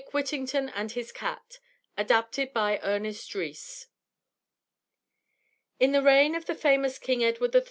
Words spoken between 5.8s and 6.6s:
the reign of the